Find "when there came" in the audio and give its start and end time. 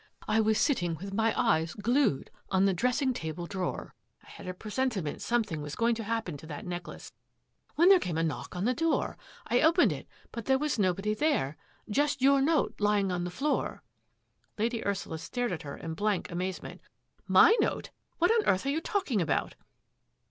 7.75-8.17